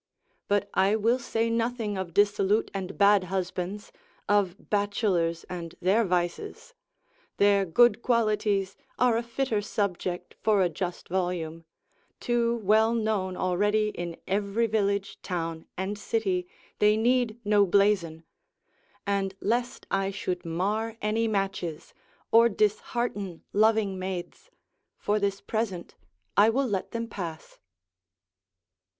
[0.47, 3.91] But I will say nothing of dissolute and bad husbands,
[4.27, 6.73] of bachelors and their vices;
[7.37, 11.65] their good qualities are a fitter subject for a just volume,
[12.19, 16.47] too well known already in every village, town and city,
[16.79, 18.23] they need no blazon;
[19.05, 21.93] and lest I should mar any matches,
[22.31, 24.49] or dishearten loving maids,
[24.97, 25.93] for this present
[26.35, 27.59] I will let them pass.